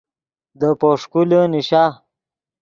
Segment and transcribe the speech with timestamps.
[0.59, 1.83] دے پوݰکولے نیشا